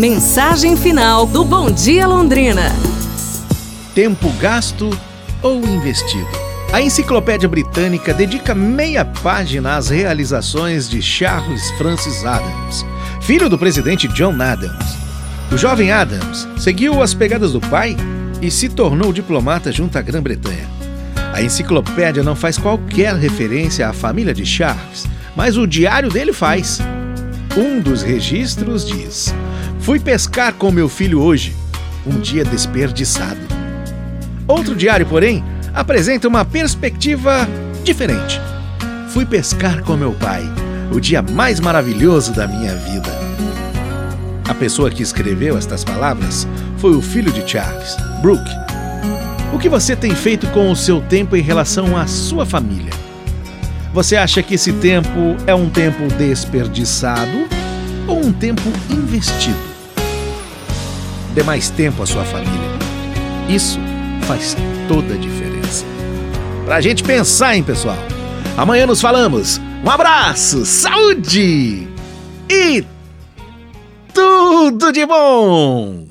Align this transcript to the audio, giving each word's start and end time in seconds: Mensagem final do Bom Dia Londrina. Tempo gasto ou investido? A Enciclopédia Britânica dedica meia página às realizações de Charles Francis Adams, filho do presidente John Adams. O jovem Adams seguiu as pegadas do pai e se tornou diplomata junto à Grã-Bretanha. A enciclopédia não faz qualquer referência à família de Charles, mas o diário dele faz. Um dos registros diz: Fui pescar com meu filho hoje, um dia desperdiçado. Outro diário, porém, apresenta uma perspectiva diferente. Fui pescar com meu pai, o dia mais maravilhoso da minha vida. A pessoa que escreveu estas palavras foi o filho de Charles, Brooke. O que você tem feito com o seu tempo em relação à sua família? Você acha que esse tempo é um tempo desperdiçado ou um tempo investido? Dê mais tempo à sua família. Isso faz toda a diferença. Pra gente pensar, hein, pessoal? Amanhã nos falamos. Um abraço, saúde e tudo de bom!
Mensagem 0.00 0.78
final 0.78 1.26
do 1.26 1.44
Bom 1.44 1.70
Dia 1.70 2.06
Londrina. 2.06 2.74
Tempo 3.94 4.30
gasto 4.40 4.88
ou 5.42 5.62
investido? 5.62 6.26
A 6.72 6.80
Enciclopédia 6.80 7.46
Britânica 7.46 8.14
dedica 8.14 8.54
meia 8.54 9.04
página 9.04 9.76
às 9.76 9.90
realizações 9.90 10.88
de 10.88 11.02
Charles 11.02 11.70
Francis 11.72 12.24
Adams, 12.24 12.82
filho 13.20 13.50
do 13.50 13.58
presidente 13.58 14.08
John 14.08 14.40
Adams. 14.40 14.96
O 15.52 15.58
jovem 15.58 15.92
Adams 15.92 16.48
seguiu 16.56 17.02
as 17.02 17.12
pegadas 17.12 17.52
do 17.52 17.60
pai 17.60 17.94
e 18.40 18.50
se 18.50 18.70
tornou 18.70 19.12
diplomata 19.12 19.70
junto 19.70 19.98
à 19.98 20.00
Grã-Bretanha. 20.00 20.66
A 21.30 21.42
enciclopédia 21.42 22.22
não 22.22 22.34
faz 22.34 22.56
qualquer 22.56 23.14
referência 23.16 23.86
à 23.86 23.92
família 23.92 24.32
de 24.32 24.46
Charles, 24.46 25.06
mas 25.36 25.58
o 25.58 25.66
diário 25.66 26.08
dele 26.08 26.32
faz. 26.32 26.80
Um 27.54 27.80
dos 27.80 28.00
registros 28.00 28.86
diz: 28.86 29.34
Fui 29.90 29.98
pescar 29.98 30.54
com 30.54 30.70
meu 30.70 30.88
filho 30.88 31.20
hoje, 31.20 31.52
um 32.06 32.20
dia 32.20 32.44
desperdiçado. 32.44 33.40
Outro 34.46 34.76
diário, 34.76 35.04
porém, 35.04 35.42
apresenta 35.74 36.28
uma 36.28 36.44
perspectiva 36.44 37.48
diferente. 37.82 38.40
Fui 39.08 39.26
pescar 39.26 39.82
com 39.82 39.96
meu 39.96 40.12
pai, 40.12 40.44
o 40.92 41.00
dia 41.00 41.20
mais 41.20 41.58
maravilhoso 41.58 42.32
da 42.32 42.46
minha 42.46 42.76
vida. 42.76 43.10
A 44.48 44.54
pessoa 44.54 44.92
que 44.92 45.02
escreveu 45.02 45.58
estas 45.58 45.82
palavras 45.82 46.46
foi 46.76 46.94
o 46.94 47.02
filho 47.02 47.32
de 47.32 47.44
Charles, 47.44 47.96
Brooke. 48.22 48.52
O 49.52 49.58
que 49.58 49.68
você 49.68 49.96
tem 49.96 50.14
feito 50.14 50.46
com 50.50 50.70
o 50.70 50.76
seu 50.76 51.00
tempo 51.00 51.34
em 51.34 51.42
relação 51.42 51.96
à 51.96 52.06
sua 52.06 52.46
família? 52.46 52.92
Você 53.92 54.14
acha 54.14 54.40
que 54.40 54.54
esse 54.54 54.72
tempo 54.72 55.36
é 55.48 55.54
um 55.54 55.68
tempo 55.68 56.06
desperdiçado 56.16 57.48
ou 58.06 58.24
um 58.24 58.32
tempo 58.32 58.62
investido? 58.88 59.69
Dê 61.34 61.42
mais 61.42 61.70
tempo 61.70 62.02
à 62.02 62.06
sua 62.06 62.24
família. 62.24 62.70
Isso 63.48 63.78
faz 64.22 64.56
toda 64.88 65.14
a 65.14 65.16
diferença. 65.16 65.84
Pra 66.64 66.80
gente 66.80 67.02
pensar, 67.02 67.56
hein, 67.56 67.62
pessoal? 67.62 67.96
Amanhã 68.56 68.86
nos 68.86 69.00
falamos. 69.00 69.60
Um 69.84 69.90
abraço, 69.90 70.66
saúde 70.66 71.88
e 72.50 72.84
tudo 74.12 74.92
de 74.92 75.06
bom! 75.06 76.10